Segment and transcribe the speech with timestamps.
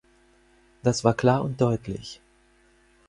[0.81, 2.21] Das war klar und deutlich.